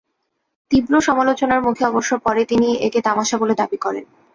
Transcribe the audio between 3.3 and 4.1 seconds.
বলে দাবি করেন।